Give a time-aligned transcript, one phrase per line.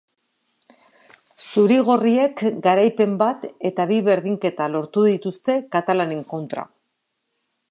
[1.47, 6.71] Zuri-gorriek garaipen bat eta bi berdinketa lortu dituzte katalanen kontra.